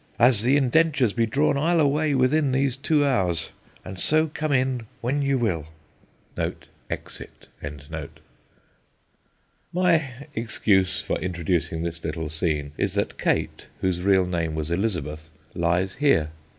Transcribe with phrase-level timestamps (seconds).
[0.17, 3.51] An the indentures be drawn, I'll away within these two hours;
[3.85, 5.67] and so come in when ye will.
[6.89, 7.49] [Exit.
[9.71, 15.29] My excuse for introducing this little scene is that Kate, whose real name was Elizabeth,
[15.53, 16.31] lies here.